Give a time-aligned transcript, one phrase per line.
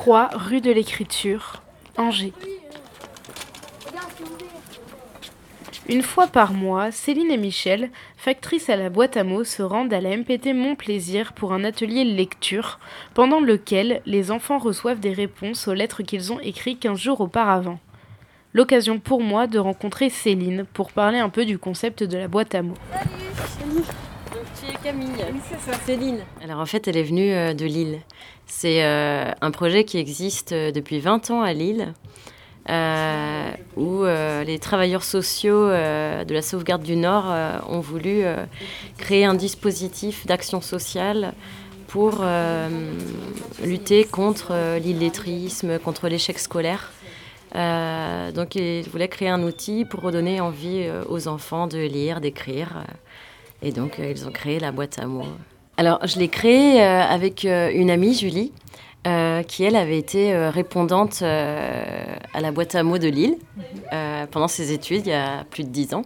[0.00, 1.60] 3 rue de l'Écriture,
[1.98, 2.32] Angers.
[5.90, 9.92] Une fois par mois, Céline et Michel, factrices à la boîte à mots, se rendent
[9.92, 12.78] à la MPT Mon Plaisir pour un atelier lecture,
[13.12, 17.78] pendant lequel les enfants reçoivent des réponses aux lettres qu'ils ont écrites 15 jours auparavant.
[18.54, 22.54] L'occasion pour moi de rencontrer Céline pour parler un peu du concept de la boîte
[22.54, 22.78] à mots.
[23.36, 23.84] Salut
[24.60, 25.08] tu es Camille.
[25.32, 25.78] Oui, c'est ça.
[25.86, 26.20] Céline.
[26.42, 28.00] Alors en fait, elle est venue euh, de Lille.
[28.46, 31.94] C'est euh, un projet qui existe euh, depuis 20 ans à Lille
[32.68, 37.24] euh, où euh, les travailleurs sociaux euh, de la sauvegarde du Nord
[37.68, 38.22] ont voulu
[38.98, 41.32] créer un dispositif d'action sociale
[41.88, 42.24] pour
[43.64, 46.92] lutter contre l'illettrisme, contre l'échec scolaire.
[47.54, 52.84] donc ils voulaient créer un outil pour redonner envie aux enfants de lire, d'écrire.
[53.62, 55.24] Et donc ils ont créé la boîte à mots.
[55.76, 58.52] Alors je l'ai créée avec une amie, Julie,
[59.06, 63.38] euh, qui elle avait été euh, répondante euh, à la boîte à mots de Lille
[64.30, 66.02] pendant ses études il y a plus de dix ans.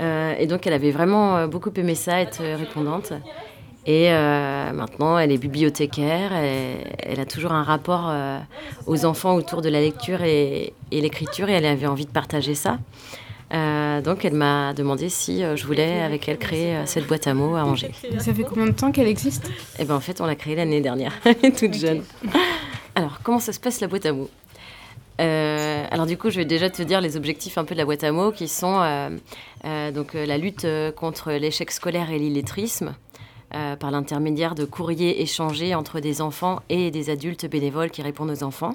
[0.00, 3.12] et donc elle avait vraiment beaucoup aimé ça, être répondante.
[3.88, 6.32] Et maintenant, elle est bibliothécaire.
[6.32, 8.12] Elle a toujours un rapport
[8.86, 11.48] aux enfants autour de la lecture et l'écriture.
[11.48, 12.78] Et elle avait envie de partager ça.
[13.52, 17.28] Euh, donc elle m'a demandé si euh, je voulais avec elle créer euh, cette boîte
[17.28, 17.92] à mots à Angers.
[18.18, 19.48] Ça fait combien de temps qu'elle existe?
[19.78, 22.02] Eh ben en fait on l'a créée l'année dernière, elle est toute jeune.
[22.96, 24.30] Alors comment ça se passe la boîte à mots?
[25.18, 28.04] Alors du coup, je vais déjà te dire les objectifs un peu de la boîte
[28.04, 29.10] à mots qui sont
[29.94, 32.94] donc la lutte contre l'échec scolaire et l'illettrisme
[33.50, 38.42] par l'intermédiaire de courriers échangés entre des enfants et des adultes bénévoles qui répondent aux
[38.42, 38.74] enfants.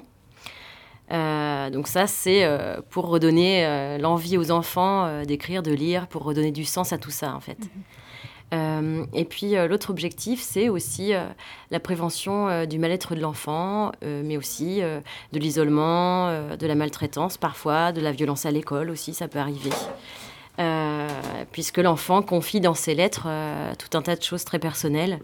[1.12, 6.22] Euh, donc ça, c'est euh, pour redonner euh, l'envie aux enfants d'écrire, de lire, pour
[6.22, 7.58] redonner du sens à tout ça, en fait.
[8.52, 9.06] Mhm.
[9.14, 11.12] et puis l'autre objectif, c'est aussi
[11.70, 18.02] la prévention du mal-être de l'enfant, mais aussi de l'isolement, de la maltraitance parfois, de
[18.02, 19.70] la violence à l'école aussi, ça peut arriver.
[20.58, 21.08] Euh,
[21.50, 25.18] puisque l'enfant confie dans ses lettres euh, tout un tas de choses très personnelles.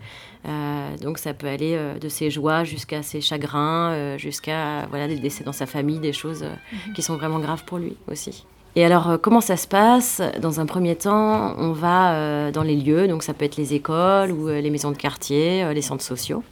[0.46, 5.44] Euh, donc ça peut aller de ses joies jusqu'à ses chagrins, jusqu'à voilà, des décès
[5.44, 6.94] dans sa famille, des choses mhm.
[6.94, 8.46] qui sont vraiment graves pour lui aussi.
[8.74, 10.22] Et alors, comment ça se passe?
[10.40, 14.30] Dans un premier temps, on va dans les lieux, donc ça peut être les écoles
[14.30, 16.44] ou les maisons de quartier, les centres sociaux.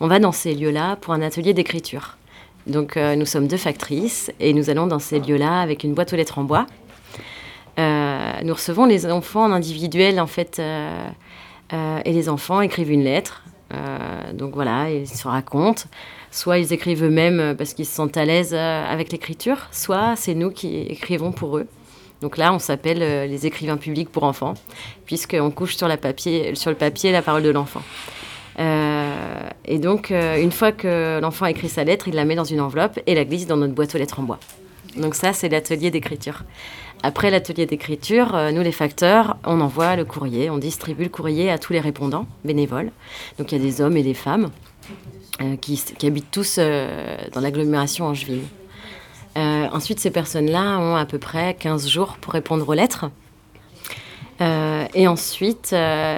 [0.00, 2.16] On va dans ces lieux-là pour un atelier d'écriture.
[2.66, 6.16] Donc, nous sommes deux factrices et nous allons dans ces lieux-là avec une boîte aux
[6.16, 6.66] lettres en bois
[8.44, 11.08] nous recevons les enfants en individuel, en fait, euh,
[11.72, 13.44] euh, et les enfants écrivent une lettre.
[14.34, 15.84] donc voilà, ils se racontent.
[16.32, 20.50] Soit ils écrivent eux-mêmes parce qu'ils se sentent à l'aise avec l'écriture, soit c'est nous
[20.50, 21.66] qui écrivons pour eux.
[22.20, 24.54] Donc là, on s'appelle les écrivains publics pour enfants,
[25.06, 27.82] puisqu'on couche sur le papier la parole de l'enfant.
[28.58, 32.60] et donc, une fois que l'enfant a écrit sa lettre, il la met dans une
[32.60, 34.38] enveloppe et la glisse dans notre boîte aux lettres en bois.
[34.96, 36.42] Donc ça, c'est l'atelier d'écriture.
[37.02, 41.50] Après l'atelier d'écriture, euh, nous les facteurs, on envoie le courrier, on distribue le courrier
[41.50, 42.90] à tous les répondants bénévoles.
[43.38, 44.50] Donc il y a des hommes et des femmes
[45.40, 48.44] euh, qui, habitent tous euh, dans l'agglomération angevine.
[49.34, 53.06] ensuite, ces personnes-là ont à peu près 15 jours pour répondre aux lettres.
[54.40, 55.72] et ensuite,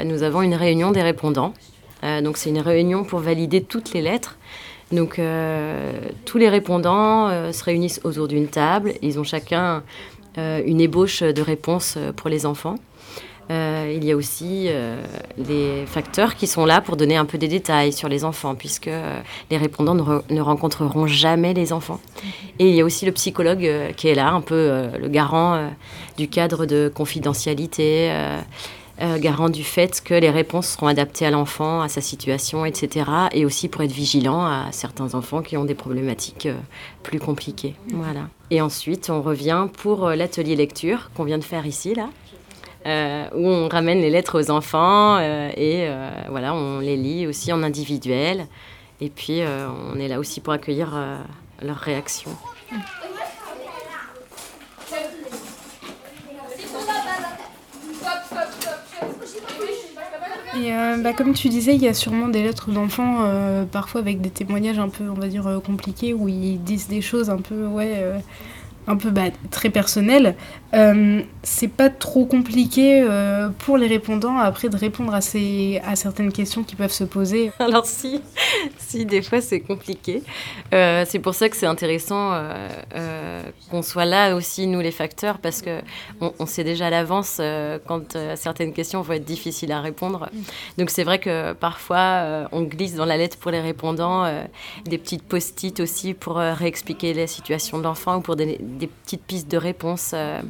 [0.04, 1.52] nous avons une réunion des répondants.
[2.22, 4.38] donc c'est une réunion pour valider toutes les lettres.
[4.90, 5.20] Donc
[6.24, 8.94] tous les répondants se réunissent autour d'une table.
[9.02, 9.80] Ils ont chacun euh,
[10.36, 12.76] une ébauche de réponse euh, pour les enfants.
[13.50, 14.68] Euh, il y a aussi
[15.36, 18.88] les facteurs qui sont là pour donner un peu des détails sur les enfants, puisque
[19.50, 22.00] les répondants ne, rencontreront jamais les enfants.
[22.60, 25.70] Et il y a aussi le psychologue qui est là, un peu le garant
[26.16, 28.10] du cadre de confidentialité.
[29.18, 33.06] Garant du fait que les réponses seront adaptées à l'enfant, à sa situation, etc.
[33.32, 36.48] Et aussi pour être vigilant à certains enfants qui ont des problématiques
[37.02, 37.74] plus compliquées.
[37.92, 38.28] Voilà.
[38.52, 42.10] Et ensuite, on revient pour euh, l'atelier lecture qu'on vient de faire ici, là,
[42.84, 45.88] euh, où on ramène les lettres aux enfants euh, et
[46.28, 48.46] voilà, on les lit aussi en individuel.
[49.00, 50.92] Et puis, on est là aussi pour accueillir
[51.62, 52.30] leurs réactions.
[60.54, 64.02] Et euh, bah, comme tu disais, il y a sûrement des lettres d'enfants, euh, parfois
[64.02, 67.30] avec des témoignages un peu, on va dire, euh, compliqués, où ils disent des choses
[67.30, 68.04] un peu, ouais,
[68.86, 70.34] un peu bah, très personnelle,
[70.74, 75.96] euh, c'est pas trop compliqué euh, pour les répondants après de répondre à, ces, à
[75.96, 78.22] certaines questions qui peuvent se poser Alors si,
[78.78, 80.22] si des fois c'est compliqué.
[80.72, 82.32] Euh, c'est pour ça que c'est intéressant
[83.70, 85.80] qu'on soit là aussi, nous les facteurs, parce que
[86.20, 87.40] on, sait déjà à l'avance
[87.86, 90.28] quand certaines questions vont être difficiles à répondre.
[90.78, 94.30] Donc c'est vrai que parfois on glisse dans la lettre pour les répondants
[94.84, 99.22] des petites post-it aussi pour réexpliquer la situation de l'enfant ou pour des des petites
[99.22, 100.40] pistes de réponse, euh,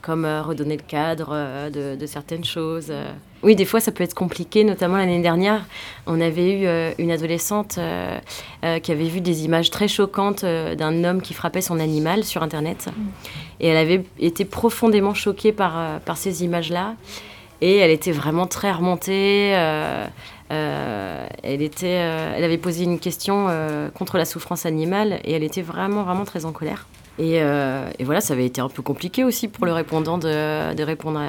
[0.00, 2.92] comme euh, redonner le cadre euh, de, certaines choses.
[3.42, 4.64] Oui, des fois, ça peut être compliqué.
[4.64, 5.64] Notamment l'année dernière,
[6.06, 7.78] on avait eu une adolescente
[8.82, 12.88] qui avait vu des images très choquantes d'un homme qui frappait son animal sur Internet.
[13.58, 16.94] Et elle avait été profondément choquée par, par ces images-là.
[17.60, 19.50] Et elle était vraiment très remontée.
[20.50, 23.48] elle, était, elle avait posé une question
[23.94, 26.86] contre la souffrance animale et elle était vraiment, vraiment très en colère.
[27.20, 31.20] Euh, et, voilà, ça avait été un peu compliqué aussi pour le répondant de, répondre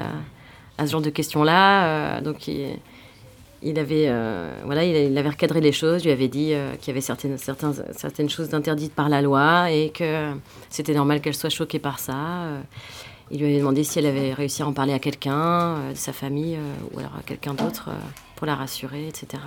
[0.78, 1.86] à, ce genre de questions-là.
[1.86, 6.88] Euh, donc, il, avait, euh, voilà, il, avait recadré les choses, lui avait dit qu'il
[6.88, 10.32] y avait certaines, choses interdites par la loi et que
[10.70, 12.48] c'était normal qu'elle soit choquée par ça.
[13.30, 16.12] il lui avait demandé si elle avait réussi à en parler à quelqu'un, de sa
[16.12, 16.58] famille
[16.92, 17.90] ou alors à quelqu'un d'autre
[18.36, 19.42] pour la rassurer, etc.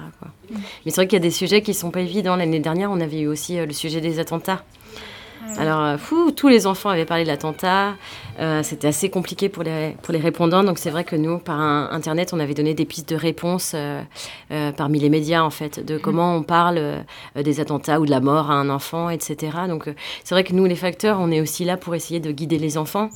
[0.85, 2.35] Mais c'est vrai qu'il y a des sujets qui ne sont pas évidents.
[2.35, 4.63] L'année dernière, on avait eu aussi le sujet des attentats.
[5.57, 7.95] Alors, euh, fou, tous les enfants avaient parlé de l'attentat.
[8.39, 10.63] Euh, c'était assez compliqué pour les, pour les répondants.
[10.63, 14.01] Donc, c'est vrai que nous, par Internet, on avait donné des pistes de réponse euh,
[14.73, 17.03] parmi les médias, en fait, de comment on parle
[17.35, 19.57] des attentats ou de la mort à un enfant, etc.
[19.67, 19.89] Donc,
[20.23, 22.77] c'est vrai que nous, les facteurs, on est aussi là pour essayer de guider les
[22.77, 23.09] enfants.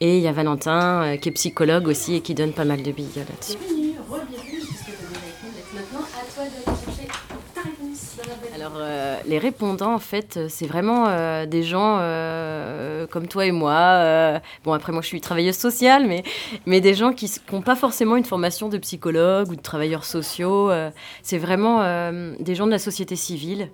[0.00, 2.90] Et il y a Valentin, qui est psychologue aussi et qui donne pas mal de
[2.90, 3.58] billes là-dessus.
[8.54, 13.52] Alors, euh, les répondants, en fait, c'est vraiment euh, des gens euh, comme toi et
[13.52, 14.40] moi.
[14.64, 16.22] bon, après, moi, je suis travailleuse sociale, mais,
[16.66, 20.70] mais des gens qui n'ont pas forcément une formation de psychologue ou de travailleurs sociaux.
[21.22, 21.82] c'est vraiment
[22.38, 23.70] des gens de la société civile.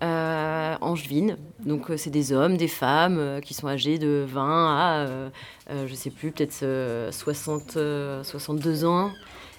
[0.00, 1.36] angevine.
[1.64, 4.40] Donc, c'est des hommes, des femmes qui sont âgés de 20
[4.78, 5.06] à,
[5.86, 6.64] je sais plus, peut-être
[7.10, 7.78] 60,
[8.22, 9.10] 62 ans.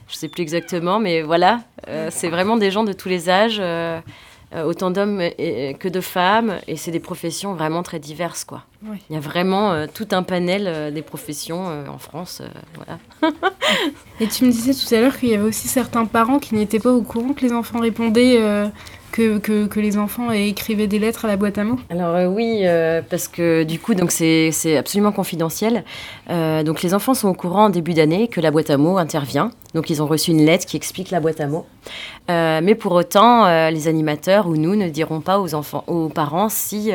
[0.08, 1.62] Je sais plus exactement, mais voilà.
[2.10, 3.62] c'est vraiment des gens de tous les âges.
[4.56, 5.22] Euh, autant d'hommes
[5.80, 8.64] que de femmes, et c'est des professions vraiment très diverses, quoi.
[9.10, 12.44] Il y a vraiment euh, tout un panel euh, des professions en France,
[12.76, 13.34] voilà.
[14.20, 16.80] et tu me disais tout à l'heure qu'il y avait aussi certains parents qui n'étaient
[16.80, 18.40] pas au courant que les enfants répondaient
[19.16, 23.02] que, les enfants écrivaient des lettres à la boîte à mots Alors euh, oui, euh,
[23.08, 25.84] parce que du coup, c'est absolument confidentiel.
[26.30, 28.98] Euh, donc les enfants sont au courant en début d'année que la boîte à mots
[28.98, 29.52] intervient.
[29.74, 31.66] Donc ils ont reçu une lettre qui explique la boîte à mots.
[32.28, 36.92] mais pour autant, les animateurs ou nous ne dirons pas aux enfants, aux parents si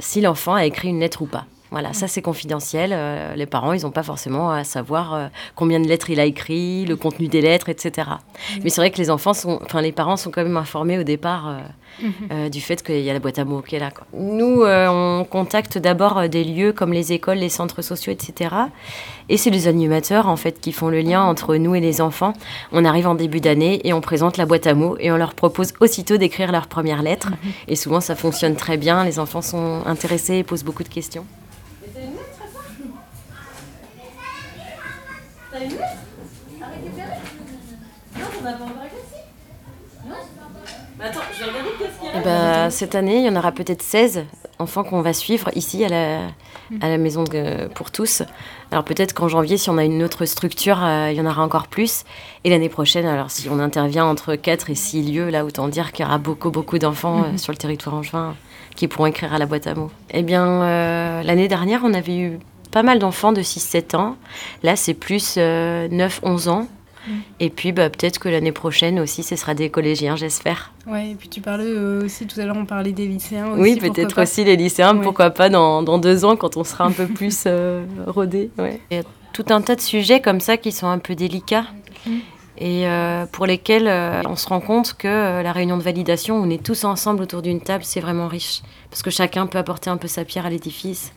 [0.00, 1.46] si l'enfant a écrit une lettre ou pas.
[1.72, 2.90] Voilà, ça c'est confidentiel.
[2.92, 5.26] Euh, les parents, ils n'ont pas forcément à savoir euh,
[5.56, 8.10] combien de lettres il a écrit, le contenu des lettres, etc.
[8.62, 11.02] Mais c'est vrai que les enfants sont, enfin les parents sont quand même informés au
[11.02, 12.50] départ euh, mhm.
[12.50, 13.88] du fait qu'il y a la boîte à mots qui est là.
[14.12, 18.54] Nous, on contacte d'abord des lieux comme les écoles, les centres sociaux, etc.
[19.30, 22.34] Et c'est les animateurs en fait qui font le lien entre nous et les enfants.
[22.72, 25.32] On arrive en début d'année et on présente la boîte à mots et on leur
[25.32, 27.30] propose aussitôt d'écrire leur première lettre.
[27.30, 27.52] Mhm.
[27.68, 29.04] Et souvent, ça fonctionne très bien.
[29.04, 31.24] Les enfants sont intéressés et posent beaucoup de questions.
[42.14, 44.24] Eh ben, cette année, il y en aura peut-être 16
[44.58, 46.18] enfants qu'on va suivre ici à la,
[46.80, 47.24] à la maison
[47.74, 48.22] pour tous.
[48.70, 51.42] Alors peut-être qu'en janvier, si on a une autre structure, euh, il y en aura
[51.42, 52.04] encore plus.
[52.44, 55.92] Et l'année prochaine, alors si on intervient entre 4 et 6 lieux, là, autant dire
[55.92, 57.38] qu'il y aura beaucoup, beaucoup d'enfants euh, mhm.
[57.38, 58.34] sur le territoire angevin
[58.74, 59.90] qui pourront écrire à la boîte à mots.
[60.10, 62.38] Eh bien, euh, l'année dernière, on avait eu
[62.70, 64.16] pas mal d'enfants de 6-7 ans.
[64.62, 66.68] Là, c'est plus 9-11 ans.
[67.40, 70.72] Et puis bah, peut-être que l'année prochaine aussi, ce sera des collégiens, j'espère.
[70.86, 73.60] Ouais, et puis tu parlais euh, aussi, tout à l'heure, on parlait des lycéens aussi.
[73.60, 76.92] Oui, peut-être aussi les lycéens, pourquoi pas dans, dans, deux ans quand on sera un
[76.92, 78.50] peu plus euh, rodé.
[78.58, 78.80] Ouais.
[78.90, 81.66] Il y a tout un tas de sujets comme ça qui sont un peu délicats.
[82.06, 82.10] Mm.
[82.58, 83.88] Et euh, pour lesquels
[84.28, 87.60] on se rend compte que la réunion de validation, on est tous ensemble autour d'une
[87.60, 88.62] table, c'est vraiment riche.
[88.90, 91.12] Parce que chacun peut apporter un peu sa pierre à l'édifice.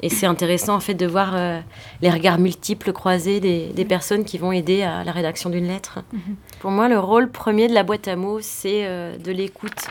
[0.00, 1.60] Et c'est intéressant en fait de voir euh,
[2.02, 6.00] les regards multiples croisés des, personnes qui vont aider à la rédaction d'une lettre.
[6.12, 6.36] Mhm.
[6.60, 9.88] Pour moi, le rôle premier de la boîte à mots, c'est euh, de l'écoute.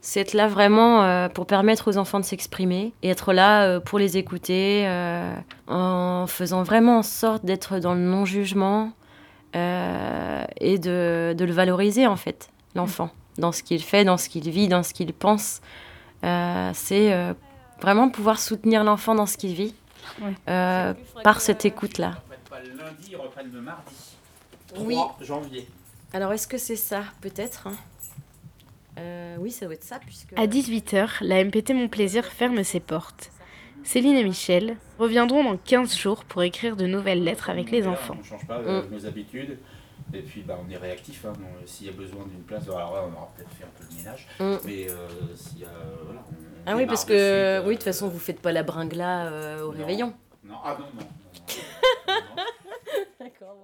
[0.00, 3.98] C'est être là vraiment euh, pour permettre aux enfants de s'exprimer et être là pour
[3.98, 4.88] les écouter
[5.68, 8.92] en faisant vraiment en sorte d'être dans le non-jugement
[9.52, 14.48] et de, de, le valoriser en fait, l'enfant, dans ce qu'il fait, dans ce qu'il
[14.48, 15.60] vit, dans ce qu'il pense.
[16.22, 17.34] c'est
[17.80, 19.74] vraiment pouvoir soutenir l'enfant dans ce qu'il vit
[20.22, 20.32] Ouais.
[20.48, 20.94] euh,
[21.24, 22.14] par cette écoute-là.
[22.16, 23.94] Ils reprennent pas le lundi, ils reprennent le mardi.
[24.74, 24.96] 3 Oui.
[25.20, 25.68] janvier.
[26.12, 27.66] Alors, est-ce que c'est ça Peut-être.
[27.68, 27.76] hein?
[28.98, 30.32] Euh, oui, ça doit être ça, puisque...
[30.36, 33.30] À 18h, la MPT Mon Plaisir ferme ses portes.
[33.84, 38.16] Céline et Michel reviendront dans 15 jours pour écrire de nouvelles lettres avec les enfants.
[38.20, 38.92] On change pas euh, Mm.
[38.94, 39.58] nos habitudes.
[40.12, 41.24] Et puis bah, on est réactif.
[41.24, 41.32] Hein,
[41.66, 43.96] S'il y a besoin d'une place, alors là, on aura peut-être fait un peu le
[43.96, 44.26] ménage.
[44.40, 44.66] Mm.
[44.66, 45.68] Mais euh, s'il y a.
[46.04, 48.62] voilà, on- on ah oui, parce que, oui, de toute façon, vous faites pas la
[48.62, 49.78] bringla euh, au non.
[49.78, 50.14] réveillon.
[50.44, 51.00] Non, ah non, non.
[51.00, 52.42] non, non
[53.20, 53.56] D'accord.